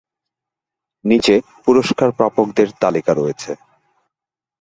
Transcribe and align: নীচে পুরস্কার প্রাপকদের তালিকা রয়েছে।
নীচে 1.05 1.35
পুরস্কার 1.65 2.09
প্রাপকদের 2.11 2.67
তালিকা 2.81 3.11
রয়েছে। 3.13 3.51